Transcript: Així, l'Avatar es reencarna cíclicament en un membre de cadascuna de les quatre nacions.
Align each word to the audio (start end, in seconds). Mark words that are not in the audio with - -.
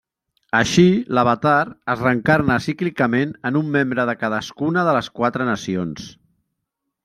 Així, 0.59 0.85
l'Avatar 1.17 1.57
es 1.95 2.01
reencarna 2.05 2.57
cíclicament 2.67 3.35
en 3.51 3.61
un 3.61 3.71
membre 3.77 4.09
de 4.13 4.19
cadascuna 4.25 4.89
de 4.89 4.99
les 4.99 5.15
quatre 5.21 5.49
nacions. 5.55 6.13